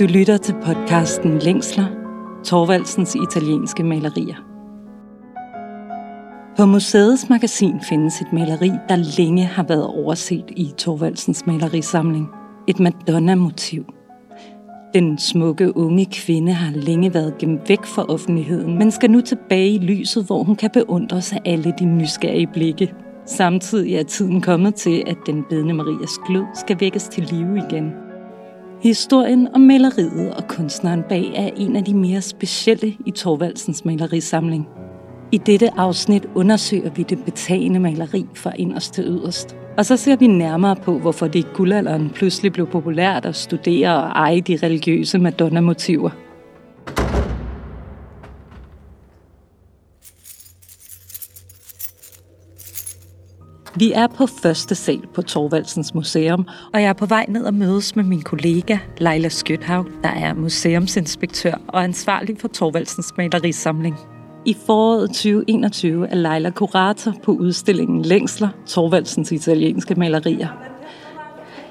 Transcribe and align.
Du 0.00 0.06
lytter 0.06 0.36
til 0.36 0.54
podcasten 0.64 1.38
Længsler, 1.38 1.86
Torvaldsens 2.44 3.14
italienske 3.14 3.82
malerier. 3.82 4.34
På 6.56 6.66
museets 6.66 7.28
magasin 7.28 7.80
findes 7.88 8.20
et 8.20 8.32
maleri, 8.32 8.70
der 8.88 9.18
længe 9.18 9.44
har 9.44 9.62
været 9.62 9.86
overset 9.86 10.44
i 10.48 10.72
Torvaldsens 10.78 11.46
malerisamling. 11.46 12.28
Et 12.68 12.80
Madonna-motiv. 12.80 13.84
Den 14.94 15.18
smukke 15.18 15.76
unge 15.76 16.06
kvinde 16.12 16.52
har 16.52 16.72
længe 16.76 17.14
været 17.14 17.38
gemt 17.38 17.68
væk 17.68 17.84
fra 17.84 18.04
offentligheden, 18.08 18.78
men 18.78 18.90
skal 18.90 19.10
nu 19.10 19.20
tilbage 19.20 19.70
i 19.70 19.78
lyset, 19.78 20.24
hvor 20.26 20.42
hun 20.42 20.56
kan 20.56 20.70
beundres 20.72 21.32
af 21.32 21.40
alle 21.44 21.74
de 21.78 21.84
nysgerrige 21.84 22.48
blikke. 22.52 22.94
Samtidig 23.26 23.94
er 23.94 24.02
tiden 24.02 24.40
kommet 24.40 24.74
til, 24.74 25.02
at 25.06 25.16
den 25.26 25.44
bedende 25.50 25.74
Marias 25.74 26.18
glød 26.26 26.44
skal 26.54 26.80
vækkes 26.80 27.08
til 27.08 27.22
live 27.22 27.62
igen. 27.70 28.09
Historien 28.82 29.48
om 29.54 29.60
maleriet 29.60 30.34
og 30.34 30.48
kunstneren 30.48 31.02
bag 31.08 31.32
er 31.34 31.50
en 31.56 31.76
af 31.76 31.84
de 31.84 31.94
mere 31.94 32.20
specielle 32.20 32.96
i 33.06 33.10
Torvaldsens 33.10 33.84
malerisamling. 33.84 34.68
I 35.32 35.38
dette 35.38 35.70
afsnit 35.76 36.26
undersøger 36.34 36.90
vi 36.90 37.02
det 37.02 37.24
betagende 37.24 37.80
maleri 37.80 38.26
fra 38.34 38.52
inderst 38.56 38.94
til 38.94 39.04
yderst. 39.04 39.56
Og 39.78 39.86
så 39.86 39.96
ser 39.96 40.16
vi 40.16 40.26
nærmere 40.26 40.76
på, 40.76 40.98
hvorfor 40.98 41.26
det 41.26 41.38
i 41.38 41.46
guldalderen 41.54 42.10
pludselig 42.10 42.52
blev 42.52 42.66
populært 42.66 43.26
at 43.26 43.36
studere 43.36 43.96
og 43.96 44.08
eje 44.08 44.40
de 44.40 44.58
religiøse 44.62 45.18
Madonna-motiver. 45.18 46.10
Vi 53.80 53.92
er 53.92 54.06
på 54.06 54.26
første 54.26 54.74
sal 54.74 55.00
på 55.14 55.22
Torvaldsens 55.22 55.94
Museum, 55.94 56.46
og 56.72 56.82
jeg 56.82 56.88
er 56.88 56.92
på 56.92 57.06
vej 57.06 57.26
ned 57.28 57.44
og 57.44 57.54
mødes 57.54 57.96
med 57.96 58.04
min 58.04 58.22
kollega 58.22 58.78
Leila 58.98 59.28
Skøthav, 59.28 59.86
der 60.02 60.08
er 60.08 60.34
museumsinspektør 60.34 61.54
og 61.68 61.84
ansvarlig 61.84 62.36
for 62.40 62.48
Torvaldsens 62.48 63.12
malerisamling. 63.16 63.96
I 64.44 64.56
foråret 64.66 65.08
2021 65.08 66.08
er 66.08 66.14
Leila 66.14 66.50
kurator 66.50 67.14
på 67.22 67.32
udstillingen 67.32 68.02
Længsler, 68.02 68.48
Torvaldsens 68.66 69.32
italienske 69.32 69.94
malerier. 69.94 70.48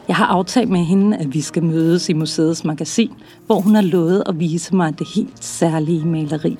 Jeg 0.07 0.15
har 0.15 0.25
aftalt 0.25 0.69
med 0.69 0.79
hende, 0.79 1.17
at 1.17 1.33
vi 1.33 1.41
skal 1.41 1.63
mødes 1.63 2.09
i 2.09 2.13
museets 2.13 2.65
magasin, 2.65 3.11
hvor 3.45 3.59
hun 3.59 3.75
har 3.75 3.81
lovet 3.81 4.23
at 4.25 4.39
vise 4.39 4.75
mig 4.75 4.99
det 4.99 5.07
helt 5.15 5.43
særlige 5.43 6.05
maleri. 6.05 6.57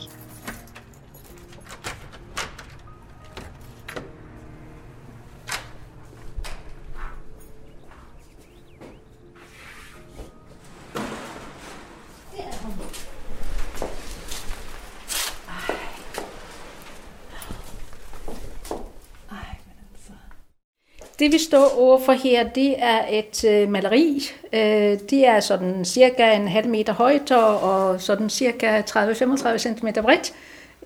Det 21.20 21.31
vi 21.31 21.38
står 21.38 21.80
overfor 21.80 22.12
her, 22.12 22.50
det 22.50 22.75
er 22.78 23.00
et 23.09 23.44
øh, 23.45 23.70
maleri. 23.70 24.22
Øh, 24.53 25.00
det 25.09 25.28
er 25.28 25.39
sådan 25.39 25.86
cirka 25.86 26.36
en 26.36 26.48
halv 26.48 26.70
meter 26.70 26.94
højt 26.94 27.31
og 27.31 28.02
sådan 28.02 28.30
cirka 28.30 28.81
30-35 28.81 29.58
cm 29.58 29.88
bredt. 30.02 30.34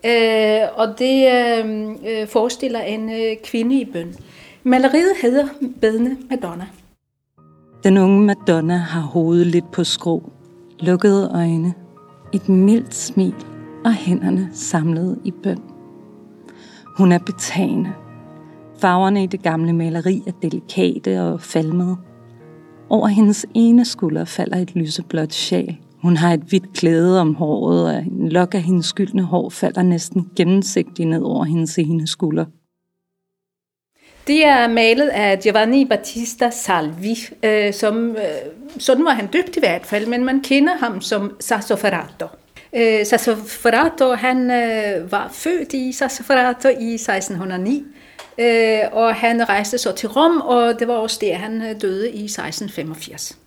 Øh, 0.05 0.79
og 0.79 0.99
det 0.99 1.27
øh, 1.33 1.89
øh, 2.07 2.27
forestiller 2.27 2.79
en 2.79 3.09
øh, 3.09 3.37
kvinde 3.43 3.79
i 3.79 3.85
bøn. 3.85 4.15
Maleriet 4.63 5.13
hedder 5.21 5.47
Bedende 5.81 6.17
Madonna. 6.29 6.65
Den 7.83 7.97
unge 7.97 8.21
Madonna 8.21 8.77
har 8.77 9.01
hovedet 9.01 9.47
lidt 9.47 9.71
på 9.71 9.83
skrå, 9.83 10.31
lukkede 10.79 11.31
øjne, 11.35 11.73
et 12.33 12.49
mildt 12.49 12.95
smil 12.95 13.35
og 13.85 13.93
hænderne 13.93 14.49
samlet 14.53 15.19
i 15.23 15.31
bøn. 15.43 15.59
Hun 16.97 17.11
er 17.11 17.19
betagende 17.19 17.93
Farverne 18.83 19.23
i 19.23 19.27
det 19.27 19.43
gamle 19.43 19.73
maleri 19.73 20.21
er 20.27 20.31
delikate 20.41 21.21
og 21.21 21.41
falmede. 21.41 21.97
Over 22.89 23.07
hendes 23.07 23.45
ene 23.53 23.85
skulder 23.85 24.25
falder 24.25 24.57
et 24.57 24.75
lyseblåt 24.75 25.33
sjal. 25.33 25.77
Hun 26.01 26.17
har 26.17 26.33
et 26.33 26.39
hvidt 26.39 26.73
klæde 26.73 27.21
om 27.21 27.35
håret, 27.35 27.85
og 27.85 28.03
en 28.03 28.29
lok 28.29 28.55
af 28.55 28.61
hendes 28.61 28.85
skyldne 28.85 29.23
hår 29.23 29.49
falder 29.49 29.83
næsten 29.83 30.29
gennemsigtigt 30.35 31.09
ned 31.09 31.21
over 31.21 31.43
hendes 31.43 31.77
ene 31.77 32.07
skulder. 32.07 32.45
Det 34.27 34.45
er 34.45 34.67
malet 34.67 35.07
af 35.07 35.39
Giovanni 35.39 35.85
Battista 35.85 36.49
Salvi, 36.49 37.17
øh, 37.43 37.73
som, 37.73 38.09
øh, 38.09 38.23
sådan 38.77 39.05
var 39.05 39.11
han 39.11 39.27
døbt 39.27 39.57
i 39.57 39.59
hvert 39.59 39.85
fald, 39.85 40.07
men 40.07 40.25
man 40.25 40.41
kender 40.41 40.73
ham 40.77 41.01
som 41.01 41.35
Sassoferrato. 41.39 42.25
Øh, 42.75 43.05
Sassoferrato, 43.05 44.13
han 44.13 44.51
øh, 44.51 45.11
var 45.11 45.29
født 45.31 45.73
i 45.73 45.91
Sassoferrato 45.91 46.67
i 46.67 46.93
1609, 46.93 47.83
Øh, 48.37 48.79
og 48.91 49.15
han 49.15 49.49
rejste 49.49 49.77
så 49.77 49.91
til 49.91 50.09
Rom, 50.09 50.41
og 50.41 50.79
det 50.79 50.87
var 50.87 50.93
også 50.93 51.17
der, 51.21 51.35
han 51.35 51.61
øh, 51.61 51.81
døde 51.81 52.11
i 52.11 52.23
1685. 52.23 53.37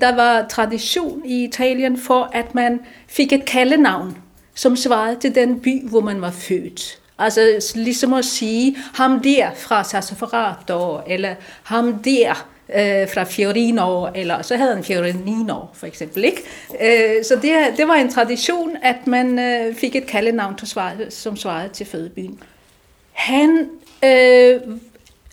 Der 0.00 0.14
var 0.14 0.46
tradition 0.48 1.22
i 1.24 1.44
Italien 1.44 1.98
for, 1.98 2.30
at 2.32 2.54
man 2.54 2.80
fik 3.08 3.32
et 3.32 3.44
kaldenavn, 3.44 4.18
som 4.54 4.76
svarede 4.76 5.20
til 5.20 5.34
den 5.34 5.60
by, 5.60 5.88
hvor 5.88 6.00
man 6.00 6.20
var 6.20 6.30
født. 6.30 6.98
Altså 7.18 7.72
ligesom 7.74 8.12
at 8.12 8.24
sige, 8.24 8.76
ham 8.94 9.20
der 9.20 9.50
fra 9.54 9.84
Sassoferrato, 9.84 11.00
eller 11.06 11.34
ham 11.62 12.02
der 12.02 12.48
øh, 12.68 13.08
fra 13.14 13.24
Fiorino, 13.24 14.08
eller 14.14 14.42
så 14.42 14.56
havde 14.56 14.74
han 14.74 14.84
Fiorinino 14.84 15.60
for 15.74 15.86
eksempel. 15.86 16.24
Ikke? 16.24 16.42
Øh, 16.80 17.24
så 17.24 17.34
det, 17.42 17.52
det 17.76 17.88
var 17.88 17.94
en 17.94 18.10
tradition, 18.10 18.76
at 18.82 19.06
man 19.06 19.38
øh, 19.38 19.74
fik 19.74 19.96
et 19.96 20.06
kaldenavn, 20.06 20.58
som 21.10 21.36
svarede 21.36 21.68
til 21.68 21.86
fødebyen. 21.86 22.40
Han 23.16 23.68
øh, 24.04 24.60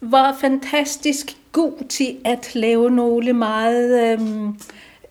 var 0.01 0.37
fantastisk 0.41 1.37
god 1.51 1.87
til 1.89 2.17
at 2.25 2.55
lave 2.55 2.91
nogle 2.91 3.33
meget 3.33 4.11
øh, 4.11 4.19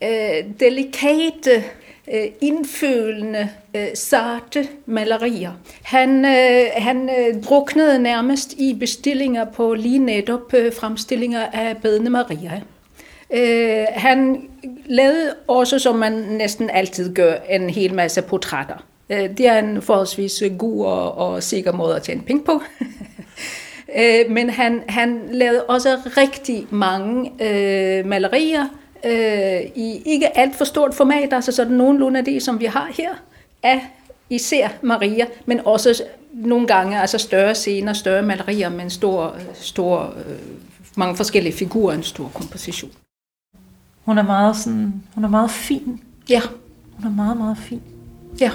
øh, 0.02 0.44
delikate, 0.60 1.64
øh, 2.12 2.26
indfølende, 2.40 3.48
øh, 3.76 3.86
sarte 3.94 4.68
malerier. 4.86 5.52
Han, 5.82 6.24
øh, 6.24 6.66
han 6.76 7.10
øh, 7.10 7.42
druknede 7.42 7.98
nærmest 7.98 8.52
i 8.52 8.76
bestillinger 8.80 9.44
på 9.44 9.74
lige 9.74 9.98
netop 9.98 10.54
øh, 10.54 10.72
fremstillinger 10.72 11.46
af 11.46 11.76
Bedne 11.82 12.10
Maria. 12.10 12.62
Øh, 13.30 13.86
han 13.90 14.48
lavede 14.86 15.34
også, 15.48 15.78
som 15.78 15.96
man 15.96 16.12
næsten 16.12 16.70
altid 16.70 17.14
gør, 17.14 17.34
en 17.50 17.70
hel 17.70 17.94
masse 17.94 18.22
portrætter. 18.22 18.91
Øh, 19.10 19.36
det 19.38 19.48
er 19.48 19.58
en 19.58 19.82
forholdsvis 19.82 20.42
god 20.58 20.86
og, 20.86 21.18
og 21.18 21.42
sikker 21.42 21.72
måde 21.72 21.96
at 21.96 22.02
tjene 22.02 22.22
penge 22.22 22.44
på. 22.44 22.62
Øh, 23.96 24.30
men 24.30 24.50
han, 24.50 24.82
han 24.88 25.20
lavede 25.32 25.64
også 25.64 25.98
rigtig 26.16 26.66
mange 26.70 27.32
øh, 27.40 28.06
malerier 28.06 28.66
øh, 29.04 29.60
i 29.74 30.02
ikke 30.06 30.38
alt 30.38 30.56
for 30.56 30.64
stort 30.64 30.94
format, 30.94 31.32
altså 31.32 31.52
sådan 31.52 31.72
nogenlunde 31.72 32.18
af 32.18 32.24
det, 32.24 32.42
som 32.42 32.60
vi 32.60 32.64
har 32.64 32.90
her, 32.96 33.10
af 33.62 33.86
især 34.30 34.68
Maria, 34.82 35.26
men 35.46 35.60
også 35.64 36.02
nogle 36.32 36.66
gange 36.66 37.00
altså 37.00 37.18
større 37.18 37.54
scener, 37.54 37.92
større 37.92 38.22
malerier 38.22 38.68
med 38.68 38.80
en 38.80 38.90
stor, 38.90 39.36
stor 39.54 40.14
øh, 40.26 40.38
mange 40.96 41.16
forskellige 41.16 41.52
figurer, 41.52 41.94
en 41.94 42.02
stor 42.02 42.30
komposition. 42.34 42.90
Hun 44.04 44.18
er 44.18 44.22
meget 44.22 44.56
sådan, 44.56 45.02
hun 45.14 45.24
er 45.24 45.28
meget 45.28 45.50
fin. 45.50 46.00
Ja. 46.28 46.40
Hun 46.96 47.06
er 47.06 47.10
meget, 47.16 47.36
meget 47.36 47.58
fin. 47.58 47.82
Ja. 48.40 48.50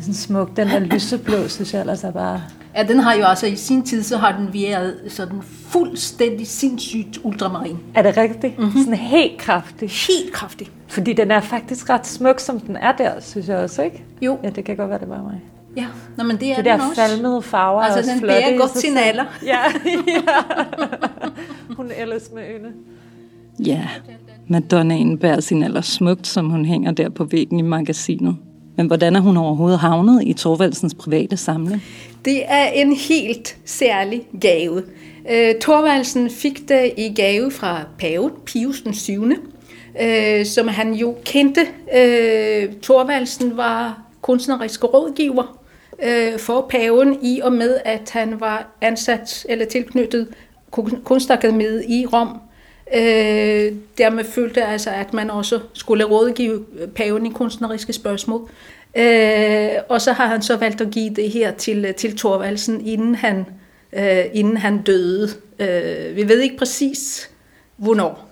Sådan 0.00 0.14
smuk. 0.14 0.56
Den 0.56 0.68
der 0.68 0.78
lyseblå, 0.78 1.48
synes 1.48 1.74
jeg 1.74 1.80
ellers 1.80 2.04
er 2.04 2.10
bare... 2.10 2.42
Ja, 2.76 2.82
den 2.82 2.98
har 2.98 3.14
jo 3.14 3.24
altså 3.24 3.46
i 3.46 3.56
sin 3.56 3.82
tid, 3.82 4.02
så 4.02 4.16
har 4.16 4.36
den 4.38 4.54
været 4.54 4.96
sådan 5.08 5.42
fuldstændig 5.42 6.46
sindssygt 6.46 7.20
ultramarin. 7.22 7.76
Er 7.94 8.02
det 8.02 8.16
rigtigt? 8.16 8.58
Mm-hmm. 8.58 8.78
Sådan 8.78 8.94
helt 8.94 9.38
kraftig? 9.38 9.90
Helt 9.90 10.32
kraftig. 10.32 10.68
Fordi 10.88 11.12
den 11.12 11.30
er 11.30 11.40
faktisk 11.40 11.90
ret 11.90 12.06
smuk, 12.06 12.40
som 12.40 12.60
den 12.60 12.76
er 12.76 12.92
der, 12.92 13.20
synes 13.20 13.48
jeg 13.48 13.56
også, 13.56 13.82
ikke? 13.82 14.04
Jo. 14.22 14.38
Ja, 14.42 14.50
det 14.50 14.64
kan 14.64 14.76
godt 14.76 14.90
være, 14.90 14.98
det 14.98 15.08
var 15.08 15.22
mig. 15.22 15.40
Ja, 15.76 15.86
Nå, 16.16 16.24
men 16.24 16.36
det 16.36 16.50
er 16.50 16.56
det 16.56 16.64
der 16.64 16.78
falmede 16.96 17.42
farver 17.42 17.80
altså, 17.80 18.10
er 18.10 18.14
den 18.14 18.20
flotte 18.20 18.40
bærer 18.40 18.58
godt 18.58 18.78
signaler. 18.78 19.24
Ja, 19.46 19.58
ja. 20.06 20.20
Hun 21.76 21.90
ellers 21.96 22.30
med 22.34 22.42
øjne. 22.42 22.72
Ja, 23.66 23.88
Madonnaen 24.48 25.18
bærer 25.18 25.40
sin 25.40 25.62
alder 25.62 25.80
smukt, 25.80 26.26
som 26.26 26.50
hun 26.50 26.64
hænger 26.64 26.92
der 26.92 27.08
på 27.08 27.24
væggen 27.24 27.58
i 27.58 27.62
magasinet. 27.62 28.36
Men 28.76 28.86
hvordan 28.86 29.16
er 29.16 29.20
hun 29.20 29.36
overhovedet 29.36 29.78
havnet 29.78 30.22
i 30.26 30.32
Torvaldsens 30.32 30.94
private 30.94 31.36
samling? 31.36 31.82
Det 32.24 32.42
er 32.46 32.64
en 32.64 32.92
helt 32.92 33.56
særlig 33.64 34.22
gave. 34.40 34.82
Øh, 35.30 35.54
Torvaldsen 35.60 36.30
fik 36.30 36.68
det 36.68 36.92
i 36.96 37.12
gave 37.14 37.50
fra 37.50 37.80
pave 37.98 38.30
Pius 38.46 38.82
den 38.82 38.94
7., 38.94 39.24
øh, 40.02 40.46
som 40.46 40.68
han 40.68 40.94
jo 40.94 41.16
kendte. 41.24 41.60
Øh, 41.96 42.72
Torvaldsen 42.82 43.56
var 43.56 44.02
kunstnerisk 44.20 44.84
rådgiver 44.84 45.58
øh, 46.02 46.38
for 46.38 46.66
paven 46.70 47.18
i 47.22 47.40
og 47.40 47.52
med, 47.52 47.78
at 47.84 48.10
han 48.12 48.40
var 48.40 48.76
ansat 48.80 49.46
eller 49.48 49.64
tilknyttet 49.64 50.28
kunstakademiet 51.04 51.84
i 51.88 52.06
Rom. 52.06 52.40
Øh, 52.94 53.72
dermed 53.98 54.24
følte 54.24 54.64
altså, 54.64 54.90
at 54.90 55.14
man 55.14 55.30
også 55.30 55.60
skulle 55.72 56.04
rådgive 56.04 56.64
paven 56.94 57.26
i 57.26 57.30
kunstneriske 57.30 57.92
spørgsmål. 57.92 58.48
Øh, 58.96 59.68
og 59.88 60.00
så 60.00 60.12
har 60.12 60.26
han 60.26 60.42
så 60.42 60.56
valgt 60.56 60.80
at 60.80 60.90
give 60.90 61.14
det 61.14 61.30
her 61.30 61.52
til, 61.52 61.94
til 61.94 62.16
Thorvaldsen, 62.16 62.86
inden 62.86 63.14
han, 63.14 63.46
øh, 63.92 64.24
inden 64.32 64.56
han 64.56 64.82
døde. 64.82 65.28
Øh, 65.58 66.16
vi 66.16 66.28
ved 66.28 66.40
ikke 66.40 66.56
præcis, 66.56 67.30
hvornår. 67.76 68.28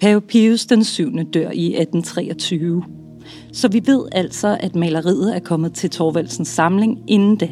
Pave 0.00 0.20
Pius 0.20 0.66
den 0.66 0.84
7. 0.84 1.12
dør 1.34 1.50
i 1.52 1.66
1823. 1.66 2.84
Så 3.52 3.68
vi 3.68 3.82
ved 3.86 4.08
altså, 4.12 4.58
at 4.60 4.74
maleriet 4.74 5.36
er 5.36 5.40
kommet 5.40 5.74
til 5.74 5.90
Thorvaldsens 5.90 6.48
samling 6.48 7.04
inden 7.08 7.36
da. 7.36 7.48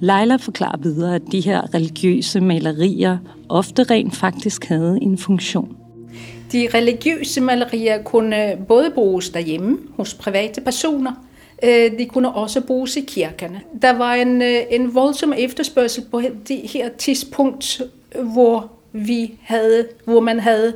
Leila 0.00 0.36
forklarer 0.36 0.78
videre, 0.78 1.14
at 1.14 1.22
de 1.32 1.40
her 1.40 1.74
religiøse 1.74 2.40
malerier 2.40 3.18
ofte 3.48 3.82
rent 3.82 4.16
faktisk 4.16 4.64
havde 4.64 4.98
en 5.02 5.18
funktion. 5.18 5.76
De 6.52 6.68
religiøse 6.74 7.40
malerier 7.40 8.02
kunne 8.02 8.56
både 8.68 8.90
bruges 8.94 9.30
derhjemme 9.30 9.78
hos 9.96 10.14
private 10.14 10.60
personer, 10.60 11.12
øh, 11.64 11.98
de 11.98 12.06
kunne 12.06 12.32
også 12.32 12.60
bruges 12.60 12.96
i 12.96 13.00
kirkerne. 13.00 13.60
Der 13.82 13.92
var 13.92 14.14
en, 14.14 14.42
øh, 14.42 14.62
en 14.70 14.94
voldsom 14.94 15.32
efterspørgsel 15.38 16.04
på 16.10 16.22
det 16.48 16.58
her 16.58 16.88
tidspunkt, 16.98 17.82
hvor 18.22 18.70
vi 18.92 19.34
havde, 19.42 19.86
hvor 20.04 20.20
man 20.20 20.40
havde 20.40 20.74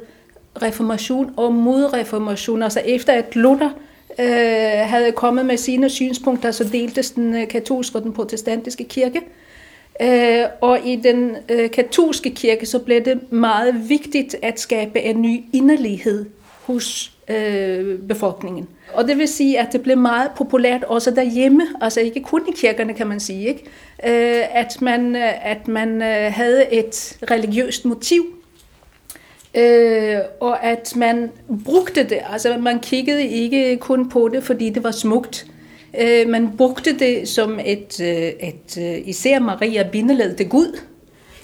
reformation 0.62 1.34
og 1.36 1.52
modreformation. 1.52 2.62
Altså 2.62 2.80
efter 2.80 3.12
at 3.12 3.36
Luther 3.36 3.70
øh, 4.18 4.88
havde 4.88 5.12
kommet 5.12 5.46
med 5.46 5.56
sine 5.56 5.90
synspunkter, 5.90 6.50
så 6.50 6.64
deltes 6.64 7.10
den 7.10 7.34
øh, 7.34 7.48
katolske 7.48 7.98
og 7.98 8.02
den 8.02 8.12
protestantiske 8.12 8.84
kirke. 8.84 9.20
Øh, 10.02 10.44
og 10.60 10.78
i 10.84 10.96
den 10.96 11.36
øh, 11.48 11.70
katolske 11.70 12.30
kirke, 12.30 12.66
så 12.66 12.78
blev 12.78 13.04
det 13.04 13.32
meget 13.32 13.88
vigtigt 13.88 14.36
at 14.42 14.60
skabe 14.60 15.00
en 15.00 15.22
ny 15.22 15.44
inderlighed 15.52 16.26
hos 16.62 17.12
øh, 17.28 17.98
befolkningen. 17.98 18.68
Og 18.92 19.08
det 19.08 19.18
vil 19.18 19.28
sige, 19.28 19.60
at 19.60 19.72
det 19.72 19.82
blev 19.82 19.98
meget 19.98 20.30
populært 20.36 20.84
også 20.84 21.10
derhjemme, 21.10 21.66
altså 21.80 22.00
ikke 22.00 22.20
kun 22.20 22.42
i 22.48 22.52
kirkerne, 22.56 22.94
kan 22.94 23.06
man 23.06 23.20
sige, 23.20 23.48
ikke? 23.48 23.64
Øh, 24.06 24.42
at 24.58 24.82
man, 24.82 25.16
øh, 25.16 25.50
at 25.50 25.68
man 25.68 26.02
øh, 26.02 26.32
havde 26.32 26.72
et 26.74 27.18
religiøst 27.30 27.84
motiv, 27.84 28.24
Øh, 29.56 30.18
og 30.40 30.64
at 30.64 30.92
man 30.96 31.30
brugte 31.64 32.04
det, 32.04 32.18
altså 32.32 32.56
man 32.58 32.80
kiggede 32.80 33.26
ikke 33.26 33.76
kun 33.76 34.08
på 34.08 34.28
det, 34.32 34.44
fordi 34.44 34.70
det 34.70 34.84
var 34.84 34.90
smukt. 34.90 35.46
Øh, 36.00 36.28
man 36.28 36.56
brugte 36.56 36.98
det 36.98 37.28
som 37.28 37.60
et, 37.64 38.00
øh, 38.00 38.48
et 38.48 38.78
øh, 38.78 39.08
især 39.08 39.38
Maria 39.38 39.88
bindeled 39.92 40.36
det 40.36 40.48
Gud. 40.48 40.78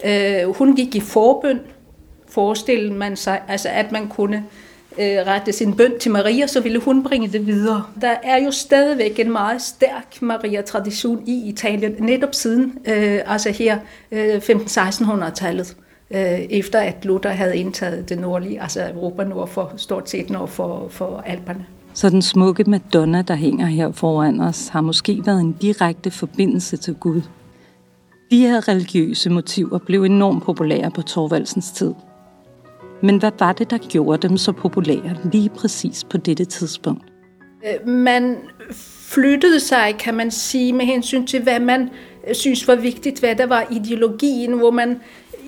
Øh, 0.05 0.57
hun 0.57 0.77
gik 0.77 0.95
i 0.95 1.01
forbøn, 1.01 1.61
forestillede 2.29 2.95
man 2.95 3.17
sig, 3.17 3.43
altså 3.49 3.69
at 3.69 3.93
man 3.93 4.09
kunne 4.09 4.45
øh, 4.99 5.27
rette 5.27 5.53
sin 5.53 5.77
bøn 5.77 5.99
til 5.99 6.11
Maria, 6.11 6.47
så 6.47 6.61
ville 6.61 6.79
hun 6.79 7.03
bringe 7.03 7.29
det 7.29 7.47
videre. 7.47 7.85
Der 8.01 8.15
er 8.23 8.45
jo 8.45 8.51
stadigvæk 8.51 9.21
en 9.21 9.33
meget 9.33 9.63
stærk 9.63 10.23
Maria-tradition 10.23 11.23
i 11.27 11.49
Italien, 11.49 11.97
netop 11.99 12.35
siden, 12.35 12.79
øh, 12.89 13.21
altså 13.27 13.51
her 13.51 13.79
øh, 14.13 14.37
15-1600-tallet 14.37 15.77
efter 16.11 16.81
at 16.81 17.05
Luther 17.05 17.31
havde 17.31 17.57
indtaget 17.57 18.09
det 18.09 18.19
nordlige, 18.19 18.63
altså 18.63 18.91
Europa 18.95 19.25
nord 19.25 19.49
for, 19.49 19.73
stort 19.77 20.11
set 20.11 20.31
nord 20.31 20.49
for, 20.49 20.87
for 20.89 21.23
Alperne. 21.27 21.67
Så 21.95 22.11
den 22.11 22.23
smukke 22.23 22.65
Madonna, 22.65 23.23
der 23.23 23.35
hænger 23.35 23.67
her 23.67 23.93
foran 23.93 24.41
os, 24.41 24.69
har 24.69 24.81
måske 24.81 25.23
været 25.27 25.41
en 25.41 25.53
direkte 25.53 26.11
forbindelse 26.11 26.77
til 26.77 26.95
Gud. 26.95 27.23
De 28.31 28.39
her 28.41 28.69
religiøse 28.69 29.31
motiver 29.31 29.79
blev 29.79 30.05
enormt 30.05 30.43
populære 30.43 30.91
på 30.91 31.03
Torvaldsens 31.03 31.71
tid. 31.71 31.95
Men 33.03 33.19
hvad 33.19 33.31
var 33.39 33.53
det, 33.53 33.71
der 33.71 33.79
gjorde 33.79 34.29
dem 34.29 34.37
så 34.37 34.53
populære 34.53 35.17
lige 35.33 35.49
præcis 35.49 36.05
på 36.05 36.17
dette 36.17 36.45
tidspunkt? 36.45 37.05
Øh, 37.65 37.89
man 37.89 38.37
flyttede 39.11 39.61
sig, 39.61 39.95
kan 39.99 40.15
man 40.15 40.31
sige, 40.31 40.73
med 40.73 40.85
hensyn 40.85 41.27
til, 41.27 41.43
hvad 41.43 41.61
man 41.61 41.91
synes 42.33 42.69
var 42.69 42.75
vigtigt, 42.75 43.21
hvad 43.21 43.35
der 43.35 43.47
var 43.47 43.67
ideologien, 43.71 44.53
hvor 44.53 44.71
man 44.71 45.01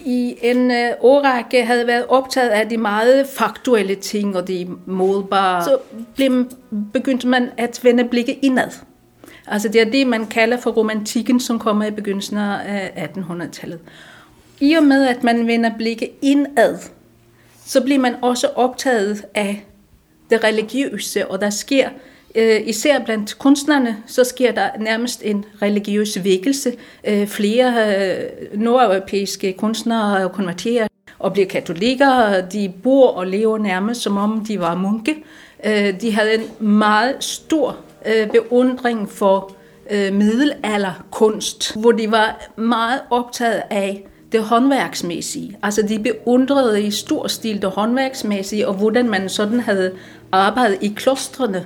i 0.04 0.36
en 0.42 0.70
øh, 0.70 0.90
årrække 1.00 1.64
havde 1.64 1.86
været 1.86 2.06
optaget 2.08 2.48
af 2.48 2.68
de 2.68 2.76
meget 2.76 3.26
faktuelle 3.26 3.94
ting 3.94 4.36
og 4.36 4.48
de 4.48 4.68
målbare, 4.86 5.64
så 5.64 5.78
blev, 6.14 6.46
begyndte 6.92 7.28
man 7.28 7.48
at 7.56 7.80
vende 7.82 8.04
blikket 8.04 8.38
indad. 8.42 8.70
Altså 9.46 9.68
det 9.68 9.80
er 9.80 9.90
det, 9.90 10.06
man 10.06 10.26
kalder 10.26 10.56
for 10.56 10.70
romantikken, 10.70 11.40
som 11.40 11.58
kommer 11.58 11.84
i 11.84 11.90
begyndelsen 11.90 12.36
af 12.36 13.10
1800-tallet. 13.16 13.78
I 14.60 14.72
og 14.72 14.82
med, 14.82 15.06
at 15.06 15.24
man 15.24 15.46
vender 15.46 15.70
blikket 15.78 16.08
indad, 16.22 16.78
så 17.66 17.80
bliver 17.80 18.00
man 18.00 18.14
også 18.22 18.46
optaget 18.46 19.24
af 19.34 19.66
det 20.30 20.44
religiøse, 20.44 21.28
og 21.28 21.40
der 21.40 21.50
sker 21.50 21.88
Øh, 22.34 22.60
især 22.64 22.98
blandt 23.04 23.38
kunstnerne, 23.38 23.96
så 24.06 24.24
sker 24.24 24.52
der 24.52 24.68
nærmest 24.80 25.22
en 25.24 25.44
religiøs 25.62 26.24
vækkelse. 26.24 26.72
Øh, 27.04 27.26
flere 27.26 27.74
øh, 27.96 28.60
nordeuropæiske 28.60 29.52
kunstnere 29.52 30.28
konverterer 30.28 30.86
og 31.18 31.32
bliver 31.32 31.48
katolikker. 31.48 32.40
De 32.52 32.72
bor 32.82 33.08
og 33.08 33.26
lever 33.26 33.58
nærmest 33.58 34.00
som 34.00 34.16
om 34.16 34.44
de 34.48 34.60
var 34.60 34.74
munke. 34.74 35.24
Øh, 35.66 36.00
de 36.00 36.12
havde 36.12 36.34
en 36.34 36.68
meget 36.68 37.16
stor 37.20 37.76
øh, 38.06 38.30
beundring 38.30 39.10
for 39.10 39.52
øh, 39.90 40.12
middelalderkunst, 40.14 41.76
hvor 41.80 41.92
de 41.92 42.10
var 42.10 42.50
meget 42.56 43.00
optaget 43.10 43.62
af 43.70 44.06
det 44.32 44.42
håndværksmæssige. 44.42 45.58
Altså 45.62 45.82
de 45.82 45.98
beundrede 45.98 46.82
i 46.82 46.90
stor 46.90 47.26
stil 47.26 47.62
det 47.62 47.70
håndværksmæssige, 47.70 48.68
og 48.68 48.74
hvordan 48.74 49.08
man 49.08 49.28
sådan 49.28 49.60
havde 49.60 49.92
arbejdet 50.32 50.78
i 50.80 50.92
klostrene 50.96 51.64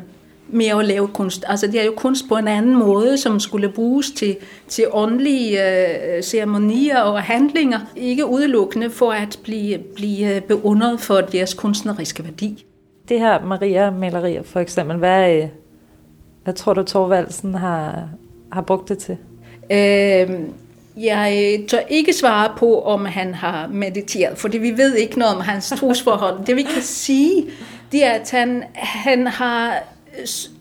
med 0.48 0.66
at 0.66 0.84
lave 0.84 1.08
kunst. 1.08 1.44
Altså 1.48 1.66
det 1.66 1.80
er 1.80 1.84
jo 1.84 1.92
kunst 1.96 2.28
på 2.28 2.36
en 2.36 2.48
anden 2.48 2.76
måde, 2.76 3.18
som 3.18 3.40
skulle 3.40 3.68
bruges 3.68 4.10
til, 4.10 4.36
til 4.68 4.84
åndelige 4.92 5.68
øh, 6.16 6.22
ceremonier 6.22 7.00
og 7.00 7.22
handlinger, 7.22 7.78
ikke 7.96 8.26
udelukkende 8.26 8.90
for 8.90 9.12
at 9.12 9.38
blive, 9.42 9.78
blive 9.78 10.40
beundret 10.40 11.00
for 11.00 11.20
deres 11.20 11.54
kunstneriske 11.54 12.24
værdi. 12.24 12.64
Det 13.08 13.20
her 13.20 13.44
Maria-malerier 13.44 14.42
for 14.42 14.60
eksempel, 14.60 14.96
hvad, 14.96 15.32
øh, 15.32 15.48
hvad 16.44 16.54
tror 16.54 16.74
du 16.74 16.82
Torvaldsen 16.82 17.54
har, 17.54 18.08
har 18.52 18.60
brugt 18.60 18.88
det 18.88 18.98
til? 18.98 19.16
Øh, 19.70 20.30
jeg 20.96 21.58
tør 21.68 21.78
ikke 21.88 22.12
svare 22.12 22.52
på, 22.58 22.82
om 22.82 23.04
han 23.04 23.34
har 23.34 23.68
mediteret, 23.68 24.38
fordi 24.38 24.58
vi 24.58 24.70
ved 24.70 24.94
ikke 24.94 25.18
noget 25.18 25.34
om 25.34 25.40
hans 25.40 25.72
trosforhold. 25.76 26.46
Det 26.46 26.56
vi 26.56 26.62
kan 26.62 26.82
sige, 26.82 27.44
det 27.92 28.04
er, 28.04 28.10
at 28.10 28.30
han, 28.30 28.64
han 28.74 29.26
har 29.26 29.82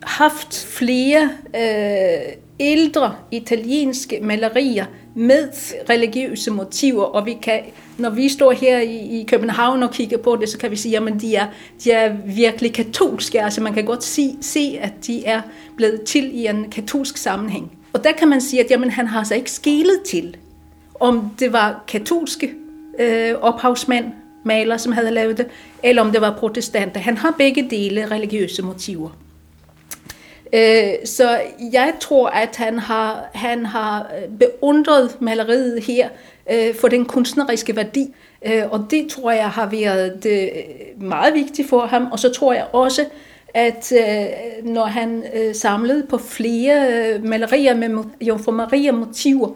haft 0.03 0.65
flere 0.65 1.29
øh, 1.55 2.33
ældre 2.59 3.15
italienske 3.31 4.19
malerier 4.21 4.85
med 5.15 5.49
religiøse 5.89 6.51
motiver, 6.51 7.03
og 7.03 7.25
vi 7.25 7.37
kan, 7.41 7.59
når 7.97 8.09
vi 8.09 8.29
står 8.29 8.51
her 8.51 8.79
i, 8.79 9.21
i 9.21 9.25
København 9.27 9.83
og 9.83 9.91
kigger 9.91 10.17
på 10.17 10.35
det, 10.35 10.49
så 10.49 10.57
kan 10.57 10.71
vi 10.71 10.75
sige, 10.75 10.97
at 10.97 11.21
de 11.21 11.35
er, 11.35 11.47
de 11.83 11.91
er 11.91 12.15
virkelig 12.25 12.73
katolske. 12.73 13.41
Altså 13.41 13.61
man 13.61 13.73
kan 13.73 13.85
godt 13.85 14.03
se, 14.03 14.35
se, 14.41 14.77
at 14.81 14.93
de 15.07 15.25
er 15.25 15.41
blevet 15.77 16.01
til 16.01 16.35
i 16.35 16.47
en 16.47 16.69
katolsk 16.69 17.17
sammenhæng. 17.17 17.71
Og 17.93 18.03
der 18.03 18.11
kan 18.11 18.27
man 18.27 18.41
sige, 18.41 18.63
at 18.63 18.71
jamen, 18.71 18.89
han 18.89 19.07
har 19.07 19.23
sig 19.23 19.37
ikke 19.37 19.51
skilet 19.51 20.01
til, 20.05 20.37
om 20.99 21.31
det 21.39 21.53
var 21.53 21.83
katolske 21.87 22.53
øh, 22.99 23.33
ophavsmænd, 23.41 24.05
maler, 24.43 24.77
som 24.77 24.91
havde 24.91 25.11
lavet 25.11 25.37
det, 25.37 25.47
eller 25.83 26.01
om 26.01 26.11
det 26.11 26.21
var 26.21 26.37
protestanter. 26.39 26.99
Han 26.99 27.17
har 27.17 27.35
begge 27.37 27.67
dele 27.69 28.11
religiøse 28.11 28.61
motiver. 28.61 29.09
Øh, 30.53 30.93
så 31.05 31.39
jeg 31.73 31.93
tror, 31.99 32.27
at 32.27 32.55
han 32.55 32.79
har, 32.79 33.29
han 33.33 33.65
har 33.65 34.11
øh, 34.17 34.37
beundret 34.39 35.21
maleriet 35.21 35.83
her 35.83 36.09
øh, 36.51 36.75
for 36.75 36.87
den 36.87 37.05
kunstneriske 37.05 37.75
værdi. 37.75 38.15
Øh, 38.45 38.63
og 38.71 38.87
det 38.89 39.07
tror 39.09 39.31
jeg 39.31 39.49
har 39.49 39.65
været 39.65 40.25
meget 40.97 41.33
vigtigt 41.33 41.69
for 41.69 41.85
ham. 41.85 42.07
Og 42.11 42.19
så 42.19 42.29
tror 42.29 42.53
jeg 42.53 42.65
også, 42.71 43.05
at 43.53 43.93
når 44.63 44.85
han 44.85 45.23
samlede 45.53 46.05
på 46.09 46.17
flere 46.17 47.19
malerier 47.19 47.75
med 47.75 48.03
Jomfru 48.21 48.51
Maria 48.51 48.91
motiver, 48.91 49.49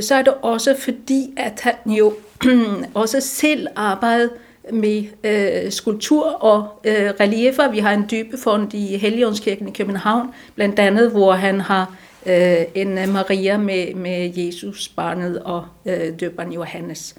så 0.00 0.14
er 0.14 0.22
det 0.22 0.34
også 0.42 0.74
fordi, 0.78 1.34
at 1.36 1.60
han 1.60 1.92
jo 1.92 2.12
også 2.94 3.20
selv 3.20 3.66
arbejdede 3.76 4.30
med 4.72 5.04
øh, 5.24 5.72
skulptur 5.72 6.24
og 6.26 6.80
øh, 6.84 7.10
reliefer. 7.20 7.70
Vi 7.70 7.78
har 7.78 7.92
en 7.92 8.04
dybefond 8.10 8.74
i 8.74 8.96
Helligåndskirken 8.96 9.68
i 9.68 9.72
København, 9.72 10.28
blandt 10.54 10.78
andet, 10.78 11.10
hvor 11.10 11.32
han 11.32 11.60
har 11.60 11.94
øh, 12.26 12.56
en 12.74 12.98
øh, 12.98 13.08
Maria 13.08 13.58
med, 13.58 13.94
med 13.94 14.32
Jesus 14.36 14.88
barnet 14.88 15.38
og 15.38 15.64
øh, 15.86 16.20
døberen 16.20 16.52
Johannes. 16.52 17.14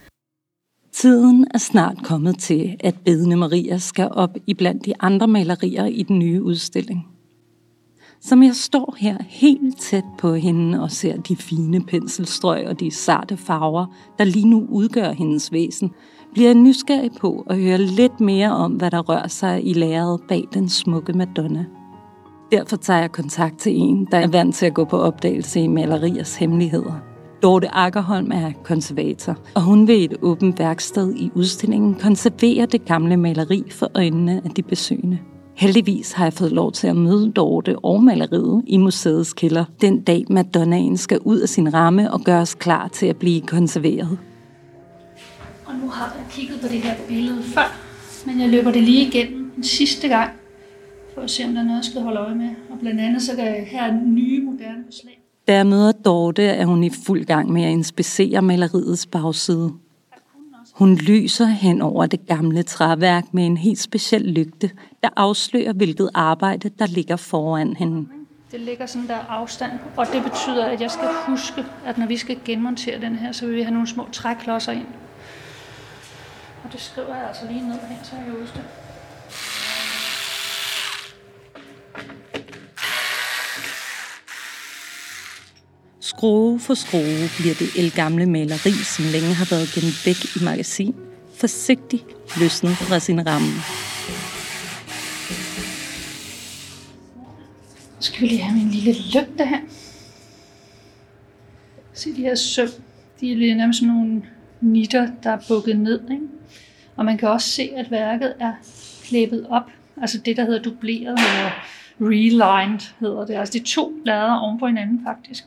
Tiden 0.94 1.48
er 1.54 1.58
snart 1.58 1.98
kommet 2.04 2.40
til, 2.40 2.76
at 2.80 2.96
bedende 3.06 3.36
Maria 3.36 3.78
skal 3.78 4.08
op 4.12 4.38
i 4.48 4.54
blandt 4.54 4.86
de 4.86 4.94
andre 5.00 5.28
malerier 5.28 5.86
i 5.86 6.04
den 6.04 6.20
nye 6.20 6.44
udstilling. 6.44 7.08
som 8.22 8.44
jeg 8.44 8.56
står 8.56 8.96
her 8.98 9.18
helt 9.28 9.80
tæt 9.80 10.04
på 10.18 10.34
hende 10.34 10.82
og 10.82 10.92
ser 10.92 11.18
de 11.18 11.36
fine 11.36 11.86
penselstrøg 11.86 12.68
og 12.68 12.80
de 12.80 12.92
sarte 12.92 13.38
farver, 13.38 13.86
der 14.18 14.24
lige 14.24 14.48
nu 14.48 14.68
udgør 14.70 15.12
hendes 15.12 15.52
væsen, 15.52 15.92
bliver 16.34 16.48
jeg 16.48 16.56
nysgerrig 16.56 17.12
på 17.22 17.46
at 17.50 17.62
høre 17.62 17.78
lidt 17.78 18.20
mere 18.20 18.52
om, 18.52 18.72
hvad 18.72 18.92
der 18.92 19.00
rører 19.00 19.28
sig 19.28 19.68
i 19.68 19.74
læret 19.74 20.22
bag 20.28 20.48
den 20.54 20.70
smukke 20.70 21.14
Madonna. 21.14 21.66
Derfor 22.52 22.76
tager 22.76 23.00
jeg 23.00 23.12
kontakt 23.12 23.58
til 23.58 23.76
en, 23.76 24.08
der 24.12 24.18
er 24.18 24.28
vant 24.28 24.56
til 24.56 24.66
at 24.66 24.74
gå 24.74 24.86
på 24.86 24.98
opdagelse 24.98 25.60
i 25.60 25.68
maleriers 25.68 26.36
hemmeligheder. 26.36 26.94
Dorte 27.44 27.76
Akkerholm 27.76 28.32
er 28.32 28.52
konservator, 28.64 29.38
og 29.56 29.62
hun 29.62 29.88
vil 29.88 30.02
i 30.02 30.04
et 30.04 30.18
åbent 30.22 30.60
værksted 30.60 31.14
i 31.16 31.32
udstillingen 31.36 31.96
konservere 31.96 32.66
det 32.66 32.86
gamle 32.86 33.18
maleri 33.18 33.64
for 33.72 33.88
øjnene 33.96 34.42
af 34.46 34.50
de 34.50 34.62
besøgende. 34.64 35.20
Heldigvis 35.56 36.12
har 36.12 36.26
jeg 36.26 36.34
fået 36.34 36.52
lov 36.52 36.72
til 36.72 36.88
at 36.88 36.96
møde 36.96 37.32
Dorte 37.32 37.80
og 37.80 38.04
maleriet 38.04 38.64
i 38.68 38.78
museets 38.78 39.34
kælder, 39.34 39.66
den 39.82 40.02
dag 40.02 40.26
Madonnaen 40.30 40.98
skal 40.98 41.20
ud 41.20 41.40
af 41.40 41.50
sin 41.50 41.74
ramme 41.74 42.14
og 42.14 42.22
gøres 42.22 42.56
klar 42.56 42.88
til 42.88 43.06
at 43.06 43.18
blive 43.18 43.42
konserveret. 43.42 44.18
Nu 45.82 45.90
har 45.90 46.16
jeg 46.18 46.26
kigget 46.32 46.62
på 46.62 46.68
det 46.68 46.82
her 46.82 46.96
billede 47.08 47.44
før, 47.44 47.78
men 48.26 48.42
jeg 48.42 48.50
løber 48.50 48.72
det 48.72 48.84
lige 48.84 49.08
igennem 49.08 49.52
en 49.58 49.64
sidste 49.64 50.08
gang, 50.08 50.32
for 51.14 51.22
at 51.22 51.32
se, 51.32 51.46
om 51.46 51.54
der 51.54 51.62
er 51.62 51.66
noget, 51.66 51.78
jeg 51.78 51.86
skal 51.86 52.02
holde 52.02 52.20
øje 52.20 52.36
med. 52.36 52.50
Og 52.70 52.80
blandt 52.80 53.02
andet 53.02 53.22
så 53.22 53.36
kan 53.36 53.66
her 53.66 53.94
nye 54.06 54.44
moderne 54.46 54.84
beslag. 54.88 55.22
Da 55.48 55.56
jeg 55.56 55.68
møder 55.68 55.92
Dorte, 55.92 56.44
er 56.44 56.66
hun 56.66 56.84
i 56.84 56.90
fuld 56.90 57.26
gang 57.26 57.52
med 57.52 57.64
at 57.64 57.72
inspicere 57.72 58.42
maleriets 58.42 59.06
bagside. 59.06 59.74
Hun 60.74 60.96
lyser 60.96 61.46
hen 61.46 61.82
over 61.82 62.06
det 62.06 62.26
gamle 62.28 62.64
træværk 62.64 63.34
med 63.34 63.46
en 63.46 63.58
helt 63.58 63.80
speciel 63.80 64.22
lygte, 64.22 64.72
der 65.04 65.10
afslører, 65.16 65.74
hvilket 65.74 66.10
arbejde, 66.14 66.70
der 66.80 66.88
ligger 66.88 67.16
foran 67.16 67.76
hende. 67.76 68.08
Det 68.52 68.60
ligger 68.60 68.86
sådan 68.86 69.08
der 69.08 69.18
afstand, 69.30 69.72
og 69.98 70.06
det 70.14 70.24
betyder, 70.24 70.66
at 70.66 70.82
jeg 70.82 70.92
skal 70.92 71.08
huske, 71.28 71.66
at 71.86 71.98
når 71.98 72.08
vi 72.08 72.18
skal 72.18 72.38
genmontere 72.46 73.02
den 73.02 73.16
her, 73.16 73.32
så 73.32 73.46
vil 73.46 73.56
vi 73.56 73.62
have 73.62 73.74
nogle 73.74 73.88
små 73.88 74.06
træklodser 74.12 74.72
ind. 74.72 74.86
Og 76.64 76.72
det 76.72 76.82
skriver 76.82 77.16
jeg 77.16 77.28
altså 77.28 77.46
lige 77.48 77.68
ned 77.68 77.80
her, 77.80 78.04
så 78.04 78.16
jeg 78.16 78.26
huske 78.40 78.56
det. 78.56 78.66
Skrue 86.00 86.60
for 86.60 86.74
skrue 86.74 87.30
bliver 87.38 87.56
det 87.56 87.70
elgamle 87.78 88.26
maleri, 88.26 88.72
som 88.72 89.06
længe 89.06 89.34
har 89.34 89.48
været 89.56 89.68
gemt 89.76 90.06
væk 90.06 90.36
i 90.36 90.44
magasin, 90.44 90.96
forsigtigt 91.36 92.06
løsnet 92.40 92.72
fra 92.72 93.00
sin 93.00 93.28
ramme. 93.28 93.54
Så 98.00 98.12
skal 98.12 98.22
vi 98.22 98.28
lige 98.28 98.42
have 98.42 98.58
min 98.58 98.70
lille 98.70 98.94
lygte 99.14 99.46
her. 99.46 99.60
Se 101.94 102.16
de 102.16 102.22
her 102.22 102.36
søm. 102.36 102.70
De 103.20 103.32
er 103.32 103.36
lige 103.36 103.56
nærmest 103.56 103.80
sådan 103.80 103.96
nogle 103.96 104.22
nitter, 104.62 105.08
der 105.24 105.30
er 105.30 105.40
bukket 105.48 105.80
ned. 105.80 106.02
Ikke? 106.12 106.28
Og 106.96 107.06
man 107.06 107.18
kan 107.18 107.30
også 107.30 107.50
se, 107.50 107.70
at 107.76 107.92
værket 107.92 108.34
er 108.40 108.54
klæbet 109.04 109.46
op. 109.50 109.72
Altså 110.02 110.18
det, 110.18 110.38
der 110.38 110.46
hedder 110.46 110.62
dubleret, 110.62 111.20
eller 111.20 111.52
relined 112.02 112.94
hedder 113.00 113.26
det. 113.26 113.34
Altså 113.34 113.60
de 113.60 113.64
to 113.64 113.94
lader 114.06 114.36
oven 114.36 114.60
på 114.60 114.68
hinanden 114.68 115.02
faktisk. 115.04 115.46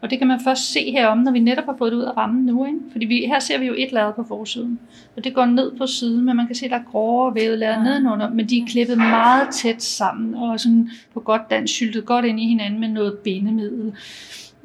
Og 0.00 0.10
det 0.10 0.18
kan 0.18 0.28
man 0.28 0.40
først 0.40 0.72
se 0.72 0.90
herom, 0.90 1.18
når 1.18 1.32
vi 1.32 1.38
netop 1.38 1.64
har 1.64 1.74
fået 1.78 1.92
det 1.92 1.98
ud 1.98 2.02
af 2.02 2.16
rammen 2.16 2.46
nu. 2.46 2.66
Ikke? 2.66 2.78
Fordi 2.92 3.06
vi, 3.06 3.24
her 3.26 3.38
ser 3.38 3.58
vi 3.58 3.66
jo 3.66 3.74
et 3.78 3.92
lade 3.92 4.12
på 4.16 4.24
forsiden, 4.28 4.80
og 5.16 5.24
det 5.24 5.34
går 5.34 5.44
ned 5.44 5.72
på 5.78 5.86
siden, 5.86 6.24
men 6.24 6.36
man 6.36 6.46
kan 6.46 6.56
se, 6.56 6.64
at 6.64 6.70
der 6.70 6.76
er 6.76 6.90
grovere 6.90 7.34
vævet 7.34 7.58
lader 7.58 7.82
nedenunder, 7.82 8.30
men 8.30 8.48
de 8.48 8.58
er 8.58 8.66
klippet 8.66 8.98
meget 8.98 9.48
tæt 9.54 9.82
sammen, 9.82 10.34
og 10.34 10.60
sådan 10.60 10.90
på 11.14 11.20
godt 11.20 11.50
dansk 11.50 11.74
syltet 11.74 12.06
godt 12.06 12.24
ind 12.24 12.40
i 12.40 12.48
hinanden 12.48 12.80
med 12.80 12.88
noget 12.88 13.18
bindemiddel. 13.18 13.92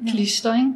Klister, 0.08 0.54
ikke? 0.54 0.72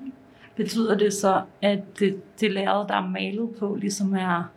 Betyder 0.59 0.99
det 0.99 1.13
så, 1.13 1.41
at 1.63 1.99
det, 1.99 2.41
det 2.41 2.53
lærred, 2.53 2.89
der 2.89 2.95
er 2.95 3.09
malet 3.09 3.49
på, 3.59 3.77
ligesom 3.81 4.15
er, 4.15 4.51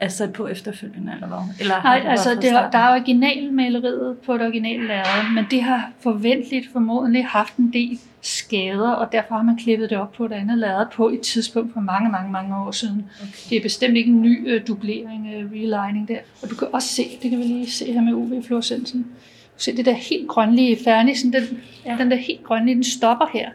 er 0.00 0.08
sat 0.08 0.32
på 0.32 0.46
efterfølgende, 0.46 1.12
eller 1.14 1.26
hvad? 1.26 1.38
Eller 1.60 1.82
Nej, 1.82 1.98
det 1.98 2.08
altså 2.08 2.34
det 2.34 2.50
har, 2.50 2.50
starten? 2.50 2.72
der 2.72 2.78
er 2.78 2.92
originalmaleriet 2.92 4.18
på 4.18 4.34
det 4.34 4.42
originale 4.42 4.86
lærred, 4.86 5.34
men 5.34 5.44
det 5.50 5.62
har 5.62 5.90
forventeligt 6.00 6.72
formodentlig 6.72 7.26
haft 7.26 7.56
en 7.56 7.72
del 7.72 7.98
skader, 8.20 8.90
og 8.90 9.12
derfor 9.12 9.34
har 9.34 9.42
man 9.42 9.56
klippet 9.56 9.90
det 9.90 9.98
op 9.98 10.12
på 10.12 10.24
et 10.24 10.32
andet 10.32 10.58
lærred 10.58 10.86
på 10.94 11.08
et 11.08 11.20
tidspunkt 11.20 11.72
for 11.72 11.80
mange, 11.80 12.10
mange, 12.10 12.32
mange 12.32 12.56
år 12.56 12.70
siden. 12.70 13.06
Okay. 13.20 13.50
Det 13.50 13.56
er 13.58 13.62
bestemt 13.62 13.96
ikke 13.96 14.10
en 14.10 14.22
ny 14.22 14.48
øh, 14.48 14.66
dublering, 14.66 15.34
øh, 15.34 15.52
relining 15.52 16.08
der. 16.08 16.18
Og 16.42 16.50
du 16.50 16.54
kan 16.54 16.68
også 16.72 16.88
se, 16.88 17.02
det 17.22 17.30
kan 17.30 17.38
vi 17.38 17.44
lige 17.44 17.70
se 17.70 17.92
her 17.92 18.00
med 18.00 18.12
UV-fluorescensen. 18.12 19.02
Du 19.02 19.08
kan 19.52 19.60
se 19.60 19.76
det 19.76 19.86
der 19.86 19.92
helt 19.92 20.28
grønlige 20.28 20.78
fernisen, 20.84 21.32
den, 21.32 21.42
ja. 21.86 21.96
den 21.98 22.10
der 22.10 22.16
helt 22.16 22.44
grønlige, 22.44 22.74
den 22.74 22.84
stopper 22.84 23.26
her. 23.32 23.50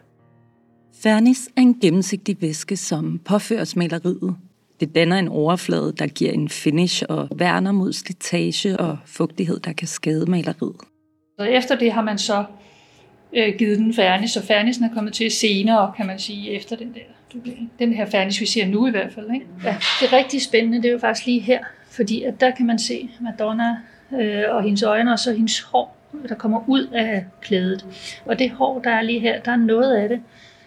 Fernis 1.04 1.50
er 1.58 1.62
en 1.62 1.80
gennemsigtig 1.80 2.42
væske, 2.42 2.78
som 2.78 3.20
påføres 3.26 3.76
maleriet. 3.76 4.36
Det 4.80 4.96
danner 4.96 5.18
en 5.18 5.28
overflade, 5.28 5.94
der 6.00 6.08
giver 6.08 6.32
en 6.32 6.50
finish 6.50 7.04
og 7.10 7.28
værner 7.36 7.72
mod 7.72 7.94
slitage 7.94 8.78
og 8.78 8.98
fugtighed, 9.06 9.60
der 9.60 9.74
kan 9.74 9.88
skade 9.88 10.32
maleriet. 10.32 10.76
Så 11.40 11.46
efter 11.46 11.76
det 11.76 11.92
har 11.92 12.02
man 12.02 12.18
så 12.18 12.46
øh, 13.34 13.54
givet 13.58 13.78
den 13.78 13.94
fernis, 13.94 14.32
så 14.32 14.46
fernisen 14.46 14.84
er 14.84 14.94
kommet 14.94 15.14
til 15.14 15.32
senere, 15.32 15.94
kan 15.98 16.08
man 16.08 16.20
sige, 16.20 16.52
efter 16.52 16.76
den 16.76 16.94
der. 16.94 17.42
Den 17.80 17.94
her 17.94 18.06
fernis, 18.06 18.42
vi 18.42 18.46
ser 18.46 18.68
nu 18.68 18.88
i 18.88 18.92
hvert 18.92 19.14
fald. 19.14 19.30
Ikke? 19.34 19.46
Ja, 19.64 19.76
det 20.02 20.14
er 20.14 20.18
rigtig 20.18 20.42
spændende, 20.42 20.78
det 20.78 20.86
er 20.86 20.92
jo 20.92 21.00
faktisk 21.00 21.26
lige 21.26 21.40
her, 21.40 21.60
fordi 21.90 22.24
at 22.24 22.42
der 22.42 22.52
kan 22.52 22.66
man 22.66 22.80
se 22.80 23.10
Madonna 23.22 23.78
øh, 24.20 24.44
og 24.50 24.64
hendes 24.64 24.84
øjne, 24.84 25.12
og 25.12 25.20
så 25.20 25.34
hendes 25.34 25.60
hår, 25.60 25.98
der 26.30 26.36
kommer 26.36 26.64
ud 26.68 26.88
af 26.94 27.26
klædet. 27.42 27.86
Og 28.26 28.40
det 28.40 28.52
hår, 28.52 28.80
der 28.80 28.92
er 28.92 29.02
lige 29.02 29.20
her, 29.20 29.42
der 29.42 29.52
er 29.52 29.56
noget 29.56 29.96
af 29.96 30.10
det, 30.10 30.22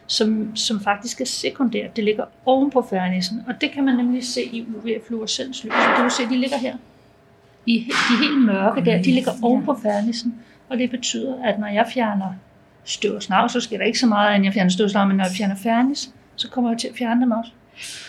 som, 0.06 0.56
som 0.56 0.80
faktisk 0.80 1.20
er 1.20 1.24
sekundært. 1.24 1.96
Det 1.96 2.04
ligger 2.04 2.24
oven 2.46 2.70
på 2.70 2.86
fernisen, 2.90 3.42
og 3.46 3.60
det 3.60 3.70
kan 3.70 3.84
man 3.84 3.96
nemlig 3.96 4.26
se 4.26 4.42
i 4.42 4.62
UV-fluorescenslys. 4.62 5.72
Du 5.72 6.02
kan 6.02 6.10
se, 6.10 6.22
de 6.30 6.36
ligger 6.36 6.56
her. 6.56 6.76
I, 7.66 7.78
de 8.10 8.24
helt 8.24 8.44
mørke 8.44 8.84
der, 8.84 9.02
de 9.02 9.12
ligger 9.12 9.32
oven 9.42 9.64
på 9.64 9.78
fernisen, 9.82 10.34
og 10.68 10.78
det 10.78 10.90
betyder, 10.90 11.44
at 11.44 11.58
når 11.58 11.66
jeg 11.66 11.86
fjerner 11.94 12.34
støv 12.84 13.14
og 13.30 13.50
så 13.50 13.60
sker 13.60 13.78
der 13.78 13.84
ikke 13.84 13.98
så 13.98 14.06
meget, 14.06 14.34
at 14.34 14.44
jeg 14.44 14.52
fjerner 14.52 14.70
støv 14.70 14.88
og 14.94 15.08
men 15.08 15.16
når 15.16 15.24
jeg 15.24 15.32
fjerner 15.36 15.56
fernis, 15.56 16.10
så 16.36 16.50
kommer 16.50 16.70
jeg 16.70 16.78
til 16.78 16.88
at 16.88 16.94
fjerne 16.94 17.20
dem 17.20 17.30
også. 17.30 17.50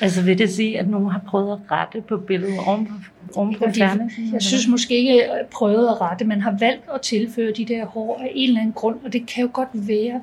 Altså 0.02 0.22
vil 0.22 0.38
det 0.38 0.54
sige, 0.54 0.80
at 0.80 0.88
nogen 0.88 1.12
har 1.12 1.22
prøvet 1.28 1.52
at 1.52 1.72
rette 1.72 2.02
på 2.02 2.18
billedet 2.18 2.60
oven 2.68 2.86
på, 2.86 2.94
oven 3.36 3.56
på 3.56 3.66
fernisen? 3.78 4.34
jeg 4.34 4.42
synes 4.42 4.68
måske 4.68 4.98
ikke, 4.98 5.30
prøvede 5.52 5.90
at 5.90 6.02
rette, 6.02 6.26
men 6.26 6.42
har 6.42 6.56
valgt 6.60 6.84
at 6.94 7.02
tilføre 7.02 7.52
de 7.52 7.66
der 7.66 7.86
hår 7.86 8.20
af 8.22 8.32
en 8.36 8.50
eller 8.50 8.62
anden 8.62 8.74
grund, 8.74 9.00
og 9.06 9.14
det 9.14 9.26
kan 9.28 9.44
jo 9.44 9.50
godt 9.54 9.70
være, 9.74 10.22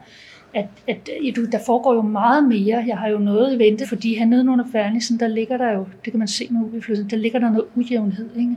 at, 0.55 0.67
at 0.89 1.11
der 1.53 1.59
foregår 1.67 1.95
jo 1.95 2.03
meget 2.03 2.45
mere. 2.45 2.85
Jeg 2.87 2.99
har 2.99 3.09
jo 3.09 3.19
noget 3.19 3.55
i 3.55 3.59
vente, 3.59 3.87
fordi 3.87 4.15
her 4.15 4.51
under 4.51 4.65
fernisen, 4.73 5.21
der 5.21 5.27
ligger 5.27 5.57
der 5.57 5.73
jo, 5.73 5.87
det 6.05 6.13
kan 6.13 6.19
man 6.19 6.29
se 6.29 6.49
med 6.51 6.61
uv 6.61 6.97
der 7.11 7.17
ligger 7.17 7.39
der 7.39 7.51
noget 7.51 7.67
ujævnhed. 7.75 8.37
Ikke? 8.37 8.57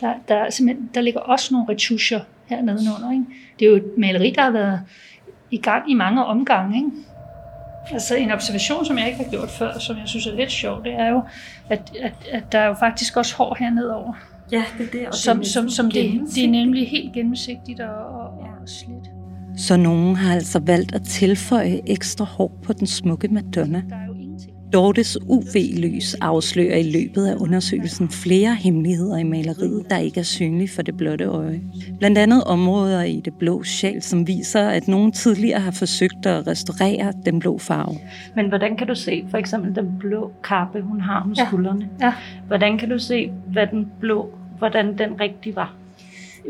Der, 0.00 0.14
der, 0.28 0.34
er 0.34 0.50
simpelthen, 0.50 0.90
der 0.94 1.00
ligger 1.00 1.20
også 1.20 1.54
nogle 1.54 1.72
retuscher 1.72 2.20
her 2.46 2.62
nedenunder. 2.62 3.12
Ikke? 3.12 3.24
Det 3.58 3.64
er 3.64 3.70
jo 3.70 3.76
et 3.76 3.98
maleri, 3.98 4.30
der 4.30 4.42
har 4.42 4.50
været 4.50 4.80
i 5.50 5.56
gang 5.56 5.90
i 5.90 5.94
mange 5.94 6.24
omgange. 6.24 6.76
Ikke? 6.76 6.90
Altså 7.92 8.14
en 8.14 8.30
observation, 8.30 8.84
som 8.84 8.98
jeg 8.98 9.06
ikke 9.06 9.24
har 9.24 9.30
gjort 9.30 9.50
før, 9.50 9.78
som 9.78 9.96
jeg 9.96 10.08
synes 10.08 10.26
er 10.26 10.34
lidt 10.34 10.50
sjov, 10.50 10.84
det 10.84 10.92
er 10.92 11.08
jo, 11.08 11.22
at, 11.68 11.92
at, 12.02 12.12
at 12.32 12.52
der 12.52 12.58
er 12.58 12.66
jo 12.66 12.74
faktisk 12.74 13.16
også 13.16 13.36
hår 13.36 13.56
her 13.58 13.70
nedover. 13.70 14.12
Ja, 14.52 14.64
det 14.78 14.86
er 14.86 14.90
det. 14.90 15.06
Og 15.06 15.14
Som, 15.14 15.38
det 15.38 15.46
er 15.46 15.50
som, 15.50 15.68
som 15.68 15.90
det, 15.90 16.20
det 16.34 16.44
er 16.44 16.48
nemlig 16.48 16.88
helt 16.88 17.12
gennemsigtigt 17.12 17.80
og, 17.80 18.06
og, 18.06 18.26
og 18.28 18.68
slidt. 18.68 19.15
Så 19.56 19.76
nogen 19.76 20.16
har 20.16 20.34
altså 20.34 20.58
valgt 20.58 20.94
at 20.94 21.02
tilføje 21.02 21.80
ekstra 21.86 22.24
hår 22.24 22.60
på 22.64 22.72
den 22.72 22.86
smukke 22.86 23.28
Madonna. 23.28 23.82
Dortes 24.72 25.18
UV-lys 25.26 26.14
afslører 26.14 26.76
i 26.76 26.90
løbet 26.90 27.26
af 27.26 27.34
undersøgelsen 27.36 28.08
flere 28.08 28.54
hemmeligheder 28.54 29.16
i 29.16 29.22
maleriet, 29.22 29.82
der 29.90 29.98
ikke 29.98 30.20
er 30.20 30.24
synlige 30.24 30.68
for 30.68 30.82
det 30.82 30.96
blotte 30.96 31.24
øje. 31.24 31.60
Blandt 31.98 32.18
andet 32.18 32.44
områder 32.44 33.02
i 33.02 33.20
det 33.24 33.34
blå 33.34 33.62
sjæl, 33.62 34.02
som 34.02 34.26
viser, 34.26 34.68
at 34.68 34.88
nogen 34.88 35.12
tidligere 35.12 35.60
har 35.60 35.70
forsøgt 35.70 36.26
at 36.26 36.46
restaurere 36.46 37.12
den 37.24 37.38
blå 37.40 37.58
farve. 37.58 37.98
Men 38.36 38.48
hvordan 38.48 38.76
kan 38.76 38.86
du 38.86 38.94
se 38.94 39.24
for 39.30 39.38
eksempel 39.38 39.74
den 39.74 39.96
blå 39.98 40.32
kappe, 40.44 40.80
hun 40.80 41.00
har 41.00 41.20
om 41.20 41.32
Ja. 41.38 41.46
skuldrene? 41.46 41.88
Ja. 42.00 42.12
Hvordan 42.46 42.78
kan 42.78 42.88
du 42.88 42.98
se, 42.98 43.30
hvad 43.52 43.66
den 43.66 43.86
blå, 44.00 44.30
hvordan 44.58 44.98
den 44.98 45.20
rigtig 45.20 45.56
var? 45.56 45.74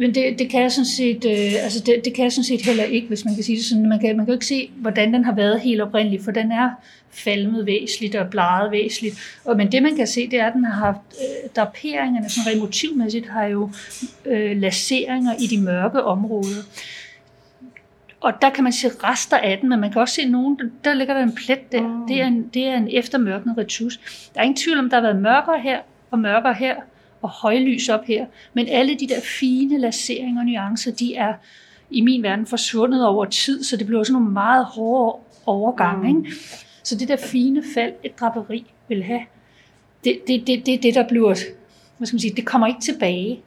Men 0.00 0.14
det, 0.14 0.38
det 0.38 0.50
kan 0.50 0.62
jeg 0.62 0.72
sådan 0.72 0.86
set, 0.86 1.24
øh, 1.24 1.64
altså 1.64 1.82
det, 1.86 2.04
det 2.04 2.14
kan 2.14 2.24
jeg 2.24 2.32
sådan 2.32 2.44
set 2.44 2.62
heller 2.62 2.84
ikke, 2.84 3.08
hvis 3.08 3.24
man 3.24 3.34
kan 3.34 3.44
sige 3.44 3.56
det 3.56 3.64
sådan. 3.64 3.88
Man 3.88 4.00
kan, 4.00 4.16
man 4.16 4.26
kan 4.26 4.32
jo 4.32 4.36
ikke 4.36 4.46
se, 4.46 4.70
hvordan 4.76 5.14
den 5.14 5.24
har 5.24 5.34
været 5.34 5.60
helt 5.60 5.80
oprindeligt, 5.80 6.24
for 6.24 6.30
den 6.30 6.52
er 6.52 6.70
falmet 7.10 7.66
væsentligt 7.66 8.14
og 8.14 8.30
bleget 8.30 8.70
væsentligt. 8.70 9.40
Og, 9.44 9.56
men 9.56 9.72
det 9.72 9.82
man 9.82 9.96
kan 9.96 10.06
se, 10.06 10.30
det 10.30 10.40
er, 10.40 10.46
at 10.46 10.52
den 10.52 10.64
har 10.64 10.84
haft 10.84 11.00
øh, 11.10 11.50
draperingerne, 11.56 12.28
sådan 12.28 12.50
rent 12.52 12.60
motivmæssigt, 12.60 13.28
har 13.28 13.44
jo 13.44 13.70
øh, 14.26 14.56
laseringer 14.56 15.32
i 15.40 15.46
de 15.46 15.62
mørke 15.62 16.02
områder. 16.02 16.62
Og 18.20 18.32
der 18.42 18.50
kan 18.50 18.64
man 18.64 18.72
se 18.72 18.88
rester 18.88 19.36
af 19.36 19.58
den, 19.58 19.68
men 19.68 19.80
man 19.80 19.92
kan 19.92 20.00
også 20.00 20.14
se 20.14 20.24
nogen, 20.24 20.58
der 20.84 20.94
ligger 20.94 21.14
der 21.14 21.22
en 21.22 21.34
plet 21.34 21.72
der. 21.72 21.80
Mm. 21.80 22.06
Det, 22.08 22.20
er 22.20 22.26
en, 22.26 22.48
det 22.54 22.66
er 22.66 22.76
en 22.76 22.88
eftermørknet 22.92 23.58
retus. 23.58 24.00
Der 24.34 24.40
er 24.40 24.44
ingen 24.44 24.56
tvivl 24.56 24.78
om, 24.78 24.90
der 24.90 24.96
har 24.96 25.02
været 25.02 25.22
mørkere 25.22 25.60
her 25.60 25.78
og 26.10 26.18
mørkere 26.18 26.54
her 26.54 26.74
og 27.26 27.32
højlys 27.32 27.88
op 27.88 28.04
her. 28.04 28.26
Men 28.54 28.68
alle 28.68 28.94
de 28.94 29.08
der 29.08 29.20
fine 29.20 29.78
laseringer 29.78 30.40
og 30.40 30.46
nuancer, 30.46 30.92
de 30.92 31.14
er 31.14 31.34
i 31.90 32.00
min 32.00 32.22
verden 32.22 32.46
forsvundet 32.46 33.06
over 33.06 33.24
tid, 33.24 33.64
så 33.64 33.76
det 33.76 33.86
blev 33.86 34.04
sådan 34.04 34.12
nogle 34.12 34.32
meget 34.32 34.64
hårde 34.64 35.18
overgange. 35.46 36.12
Mm. 36.12 36.24
Ikke? 36.24 36.36
Så 36.82 36.96
det 36.96 37.08
der 37.08 37.16
fine 37.16 37.62
fald, 37.74 37.92
et 38.04 38.20
draperi 38.20 38.66
vil 38.88 39.02
have, 39.02 39.20
det 40.04 40.12
er 40.12 40.20
det, 40.26 40.46
det, 40.46 40.66
det, 40.66 40.82
det, 40.82 40.94
der 40.94 41.08
bliver, 41.08 41.34
hvad 41.96 42.06
skal 42.06 42.14
man 42.14 42.20
sige, 42.20 42.36
det 42.36 42.46
kommer 42.46 42.66
ikke 42.66 42.80
tilbage. 42.80 43.40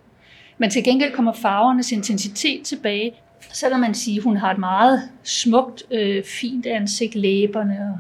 Men 0.57 0.69
til 0.69 0.83
gengæld 0.83 1.13
kommer 1.13 1.33
farvernes 1.33 1.91
intensitet 1.91 2.65
tilbage, 2.65 3.13
så 3.53 3.69
kan 3.69 3.79
man 3.79 3.93
sige, 3.93 4.17
at 4.17 4.23
hun 4.23 4.37
har 4.37 4.51
et 4.51 4.57
meget 4.57 5.09
smukt, 5.23 5.83
øh, 5.91 6.23
fint 6.23 6.65
ansigt, 6.65 7.15
læberne 7.15 7.79
og, 7.79 7.99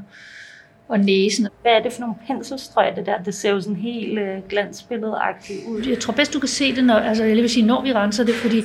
og 0.89 0.99
næsen. 0.99 1.47
Hvad 1.61 1.71
er 1.71 1.83
det 1.83 1.93
for 1.93 2.01
nogle 2.01 2.15
penselstrøg, 2.27 2.95
det 2.95 3.05
der? 3.05 3.23
Det 3.23 3.33
ser 3.33 3.51
jo 3.51 3.61
sådan 3.61 3.75
helt 3.75 4.19
øh, 4.19 4.37
glansbilledagtigt 4.49 5.59
ud. 5.67 5.81
Jeg 5.81 5.99
tror 5.99 6.13
bedst, 6.13 6.33
du 6.33 6.39
kan 6.39 6.49
se 6.49 6.75
det, 6.75 6.83
når, 6.83 6.93
altså, 6.93 7.23
jeg 7.23 7.35
vil 7.35 7.49
sige, 7.49 7.65
når 7.65 7.81
vi 7.83 7.93
renser 7.93 8.23
det, 8.23 8.35
fordi 8.35 8.61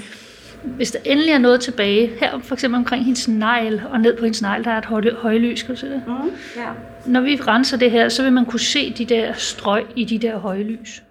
hvis 0.65 0.91
der 0.91 0.99
endelig 1.05 1.31
er 1.31 1.39
noget 1.39 1.61
tilbage, 1.61 2.11
her 2.21 2.39
for 2.39 2.55
eksempel 2.55 2.79
omkring 2.79 3.05
hendes 3.05 3.29
negl, 3.29 3.83
og 3.91 4.01
ned 4.01 4.17
på 4.17 4.25
hendes 4.25 4.43
negl, 4.43 4.65
der 4.65 4.71
er 4.71 4.79
et 4.79 4.85
høj, 4.85 5.03
højlys, 5.15 5.63
kan 5.63 5.75
du 5.75 5.81
se 5.81 5.91
det? 5.91 6.03
Mm, 6.07 6.31
ja. 6.57 6.73
Når 7.07 7.21
vi 7.21 7.37
renser 7.37 7.77
det 7.77 7.91
her, 7.91 8.09
så 8.09 8.23
vil 8.23 8.33
man 8.33 8.47
kunne 8.47 8.61
se 8.61 8.93
de 8.93 9.05
der 9.05 9.33
strøg 9.33 9.85
i 9.97 10.05
de 10.05 10.19
der 10.19 10.39
højlys. 10.39 11.03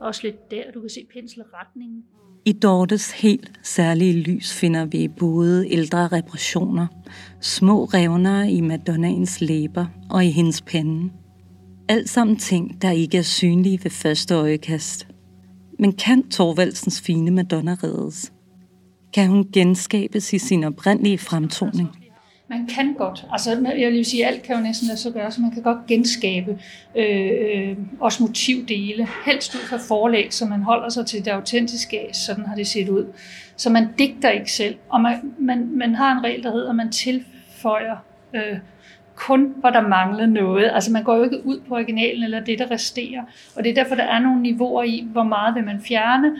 Også 0.00 0.20
lidt 0.24 0.50
der, 0.50 0.62
du 0.74 0.80
kan 0.80 0.90
se 0.90 1.06
penselretningen. 1.12 2.02
I 2.44 2.52
Dortes 2.52 3.10
helt 3.10 3.52
særlige 3.62 4.12
lys 4.12 4.54
finder 4.54 4.84
vi 4.84 5.08
både 5.08 5.68
ældre 5.70 6.08
repressioner, 6.08 6.86
små 7.40 7.84
revner 7.84 8.42
i 8.42 8.60
Madonnaens 8.60 9.40
læber 9.40 9.86
og 10.10 10.24
i 10.24 10.30
hendes 10.30 10.62
pande. 10.62 11.10
Alt 11.88 12.08
sammen 12.08 12.36
ting, 12.36 12.82
der 12.82 12.90
ikke 12.90 13.18
er 13.18 13.22
synlige 13.22 13.80
ved 13.84 13.90
første 13.90 14.34
øjekast. 14.34 15.08
Men 15.78 15.92
kan 15.92 16.28
Torvaldsens 16.28 17.00
fine 17.00 17.30
Madonna 17.30 17.76
reddes? 17.82 18.32
Kan 19.14 19.28
hun 19.28 19.48
genskabes 19.52 20.32
i 20.32 20.38
sin 20.38 20.64
oprindelige 20.64 21.18
fremtoning? 21.18 21.88
Man 22.48 22.66
kan 22.66 22.94
godt, 22.94 23.26
altså 23.32 23.74
jeg 23.78 23.92
vil 23.92 24.04
sige, 24.04 24.26
alt 24.26 24.42
kan 24.42 24.56
jo 24.56 24.62
næsten 24.62 24.88
lade 24.88 24.98
sig 24.98 25.12
gøre, 25.12 25.30
så 25.30 25.40
man 25.40 25.50
kan 25.50 25.62
godt 25.62 25.86
genskabe 25.86 26.58
øh, 26.94 27.30
øh, 27.54 27.76
også 28.00 28.22
motivdele, 28.22 29.08
helst 29.26 29.54
ud 29.54 29.60
fra 29.60 29.76
forlæg, 29.76 30.34
så 30.34 30.46
man 30.46 30.62
holder 30.62 30.88
sig 30.88 31.06
til 31.06 31.24
det 31.24 31.30
autentiske, 31.30 32.00
af, 32.00 32.14
sådan 32.14 32.46
har 32.46 32.54
det 32.54 32.66
set 32.66 32.88
ud. 32.88 33.06
Så 33.56 33.70
man 33.70 33.88
digter 33.98 34.30
ikke 34.30 34.52
selv, 34.52 34.76
og 34.88 35.00
man, 35.00 35.34
man, 35.38 35.70
man 35.72 35.94
har 35.94 36.12
en 36.12 36.24
regel, 36.24 36.42
der 36.42 36.52
hedder, 36.52 36.70
at 36.70 36.76
man 36.76 36.92
tilføjer 36.92 37.96
øh, 38.34 38.58
kun, 39.14 39.54
hvor 39.56 39.70
der 39.70 39.88
mangler 39.88 40.26
noget. 40.26 40.70
Altså 40.74 40.92
man 40.92 41.02
går 41.02 41.16
jo 41.16 41.24
ikke 41.24 41.46
ud 41.46 41.60
på 41.68 41.74
originalen, 41.74 42.22
eller 42.22 42.40
det, 42.40 42.58
der 42.58 42.70
resterer. 42.70 43.22
Og 43.56 43.64
det 43.64 43.70
er 43.70 43.74
derfor, 43.74 43.94
der 43.94 44.04
er 44.04 44.18
nogle 44.18 44.42
niveauer 44.42 44.82
i, 44.82 45.08
hvor 45.12 45.22
meget 45.22 45.54
vil 45.54 45.64
man 45.64 45.80
fjerne, 45.80 46.36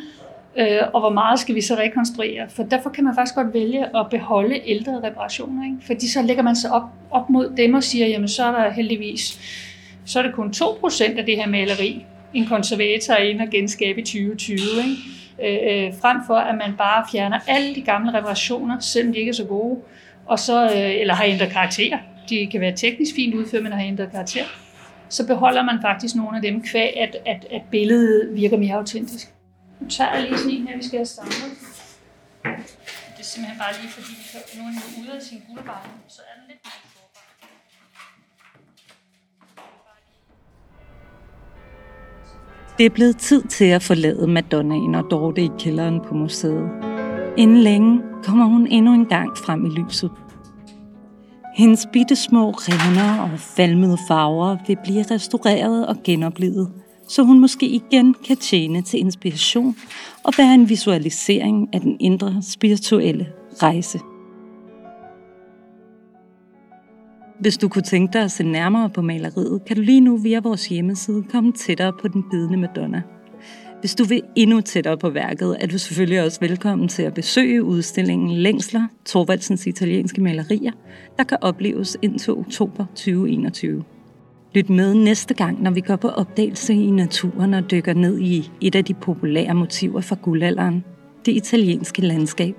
øh, 0.59 0.81
og 0.93 1.01
hvor 1.01 1.11
meget 1.11 1.41
skal 1.41 1.55
vi 1.55 1.61
så 1.61 1.75
rekonstruere. 1.75 2.49
For 2.49 2.63
derfor 2.63 2.91
kan 2.91 3.05
man 3.05 3.15
faktisk 3.15 3.35
godt 3.35 3.55
vælge 3.55 3.97
at 3.97 4.07
beholde 4.11 4.61
ældre 4.67 5.01
reparationer, 5.03 5.65
ikke? 5.65 5.87
fordi 5.87 6.09
så 6.09 6.23
lægger 6.23 6.43
man 6.43 6.57
sig 6.57 6.71
op, 6.71 6.83
op 7.11 7.31
mod 7.31 7.53
dem 7.57 7.75
og 7.75 7.83
siger, 7.83 8.07
jamen 8.07 8.29
så 8.29 8.45
er 8.45 8.53
der 8.53 8.71
heldigvis, 8.71 9.41
så 10.05 10.19
er 10.19 10.23
det 10.23 10.35
kun 10.35 10.53
2% 10.57 11.19
af 11.19 11.27
det 11.27 11.37
her 11.37 11.49
maleri, 11.49 12.07
en 12.35 12.47
konservator 12.47 13.15
er 13.15 13.23
inde 13.23 13.43
og 13.43 13.51
genskabe 13.51 14.01
i 14.01 14.05
2020. 14.05 14.57
Ikke? 14.59 14.97
Øh, 15.45 15.87
øh, 15.87 15.93
frem 16.01 16.17
for 16.27 16.35
at 16.35 16.55
man 16.55 16.75
bare 16.79 17.05
fjerner 17.13 17.39
alle 17.47 17.75
de 17.75 17.83
gamle 17.83 18.15
reparationer, 18.15 18.79
selvom 18.81 19.13
de 19.13 19.19
ikke 19.19 19.29
er 19.29 19.35
så 19.35 19.45
gode, 19.45 19.81
og 20.27 20.39
så, 20.39 20.65
øh, 20.65 21.01
eller 21.01 21.15
har 21.15 21.25
ændret 21.25 21.51
karakter. 21.51 21.99
De 22.29 22.49
kan 22.53 22.61
være 22.61 22.77
teknisk 22.77 23.15
fint 23.15 23.35
udført, 23.35 23.63
men 23.63 23.73
har 23.73 23.85
ændret 23.85 24.11
karakter. 24.11 24.45
Så 25.09 25.27
beholder 25.27 25.63
man 25.63 25.79
faktisk 25.83 26.15
nogle 26.15 26.37
af 26.37 26.43
dem 26.43 26.63
kvæg, 26.63 26.97
at, 26.97 27.17
at, 27.27 27.47
at 27.53 27.63
billedet 27.71 28.37
virker 28.37 28.57
mere 28.57 28.75
autentisk. 28.75 29.38
Nu 29.81 29.89
tager 29.89 30.15
jeg 30.15 30.23
lige 30.23 30.39
sådan 30.39 30.51
en 30.51 30.69
her, 30.69 30.77
vi 30.77 30.83
skal 30.83 30.99
have 30.99 31.07
samlet. 31.07 31.53
Det 32.43 33.25
er 33.25 33.29
simpelthen 33.33 33.59
bare 33.59 33.73
lige 33.81 33.93
fordi, 33.93 34.13
nu 34.59 34.63
er 34.65 34.71
den 34.71 35.03
ude 35.03 35.17
af 35.17 35.23
sin 35.23 35.43
guldbarn, 35.49 35.89
så 36.09 36.23
er 36.29 36.41
den 36.41 36.45
lidt 36.49 36.61
mere 36.65 36.73
sårbar. 36.95 37.27
Det 42.79 42.87
er 42.87 42.91
blevet 42.91 43.17
tid 43.17 43.43
til 43.43 43.65
at 43.65 43.83
forlade 43.83 44.27
Madonnaen 44.27 44.95
og 44.95 45.05
Dorte 45.11 45.43
i 45.43 45.51
kælderen 45.59 46.01
på 46.09 46.15
museet. 46.15 46.71
Inden 47.37 47.59
længe 47.59 48.03
kommer 48.25 48.45
hun 48.45 48.67
endnu 48.67 48.95
en 48.95 49.07
gang 49.07 49.39
frem 49.39 49.67
i 49.67 49.69
lyset. 49.69 50.11
Hendes 51.57 51.89
bitte 51.93 52.17
små 52.17 52.51
revner 52.51 53.23
og 53.23 53.41
falmede 53.41 53.99
farver 54.09 54.57
vil 54.67 54.79
blive 54.85 55.05
restaureret 55.11 55.87
og 55.87 55.97
genoplevet– 56.05 56.73
så 57.09 57.23
hun 57.23 57.41
måske 57.41 57.67
igen 57.67 58.15
kan 58.27 58.37
tjene 58.37 58.83
til 58.83 59.01
inspiration 59.01 59.77
og 60.25 60.33
være 60.39 60.55
en 60.55 60.69
visualisering 60.69 61.69
af 61.73 61.81
den 61.81 61.97
indre 62.01 62.43
spirituelle 62.43 63.27
rejse. 63.63 63.99
Hvis 67.41 67.59
du 67.59 67.69
kunne 67.69 67.83
tænke 67.83 68.13
dig 68.13 68.23
at 68.23 68.31
se 68.31 68.45
nærmere 68.45 68.91
på 68.91 69.03
maleriet, 69.03 69.65
kan 69.67 69.77
du 69.77 69.83
lige 69.83 70.01
nu 70.01 70.17
via 70.17 70.41
vores 70.41 70.67
hjemmeside 70.67 71.25
komme 71.31 71.53
tættere 71.53 71.93
på 71.93 72.09
den 72.09 72.25
bidende 72.31 72.57
Madonna. 72.57 73.03
Hvis 73.81 73.95
du 73.95 74.05
vil 74.05 74.23
endnu 74.37 74.61
tættere 74.61 74.99
på 74.99 75.11
værket, 75.11 75.57
er 75.61 75.67
du 75.67 75.79
selvfølgelig 75.79 76.25
også 76.25 76.41
velkommen 76.41 76.89
til 76.89 77.03
at 77.03 77.15
besøge 77.15 77.65
udstillingen 77.65 78.31
Længsler, 78.31 78.87
Torvaldsens 79.05 79.67
italienske 79.67 80.21
malerier, 80.21 80.73
der 81.17 81.25
kan 81.25 81.39
opleves 81.41 81.97
indtil 82.03 82.33
oktober 82.33 82.87
2021. 82.87 83.85
Lyt 84.55 84.71
med 84.71 84.95
næste 84.95 85.35
gang, 85.35 85.63
når 85.63 85.71
vi 85.71 85.81
går 85.81 85.97
på 85.97 86.09
opdagelse 86.09 86.75
i 86.75 86.91
naturen 86.91 87.55
og 87.55 87.71
dykker 87.71 87.95
ned 87.95 88.19
i 88.19 88.51
et 88.61 88.75
af 88.75 88.85
de 88.85 88.95
populære 88.95 89.55
motiver 89.55 90.01
fra 90.01 90.17
guldalderen, 90.23 90.85
det 91.27 91.33
italienske 91.33 92.03
landskab. 92.03 92.55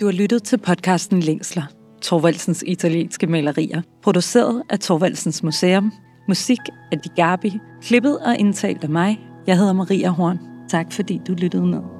Du 0.00 0.06
har 0.06 0.12
lyttet 0.12 0.42
til 0.42 0.58
podcasten 0.58 1.20
Længsler, 1.20 1.62
Torvaldsens 2.02 2.64
italienske 2.66 3.26
malerier, 3.26 3.82
produceret 4.02 4.62
af 4.70 4.78
Torvaldsens 4.78 5.42
Museum, 5.42 5.92
musik 6.28 6.60
af 6.92 6.98
Di 6.98 7.08
Gabi, 7.16 7.52
klippet 7.82 8.18
og 8.18 8.36
indtalt 8.38 8.84
af 8.84 8.90
mig. 8.90 9.20
Jeg 9.46 9.58
hedder 9.58 9.72
Maria 9.72 10.08
Horn. 10.08 10.38
Tak 10.68 10.92
fordi 10.92 11.20
du 11.28 11.32
lyttede 11.32 11.66
med. 11.66 11.93